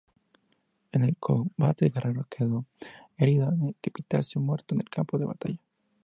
En 0.93 1.03
el 1.03 1.15
combate 1.17 1.89
Guerrero 1.89 2.25
quedó 2.27 2.65
herido 3.17 3.53
y 3.53 3.75
Epitacio 3.83 4.41
muerto 4.41 4.73
en 4.73 4.81
el 4.81 4.89
campo 4.89 5.19
de 5.19 5.25
batalla. 5.25 5.59